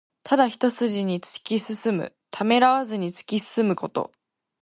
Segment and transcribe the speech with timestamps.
[0.23, 2.11] ただ一すじに突き進む。
[2.31, 4.11] ためらわずに突き進むこと。